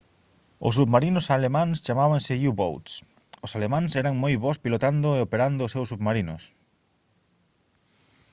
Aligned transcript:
os 0.67 0.73
submarinos 0.79 1.25
alemáns 1.37 1.83
chamábanse 1.85 2.33
u-boats 2.49 2.91
os 3.45 3.51
alemáns 3.57 3.91
eran 4.01 4.21
moi 4.23 4.35
bos 4.43 4.61
pilotando 4.63 5.07
e 5.13 5.23
operando 5.27 5.61
os 5.63 5.73
seus 5.75 5.89
submarinos 5.91 6.43